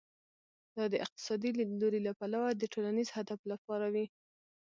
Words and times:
دا 0.75 0.83
د 0.93 0.95
اقتصادي 1.05 1.49
لیدلوري 1.59 1.99
له 2.07 2.11
پلوه 2.19 2.49
د 2.55 2.63
ټولنیز 2.73 3.07
هدف 3.17 3.39
لپاره 3.51 3.85
وي. 3.93 4.05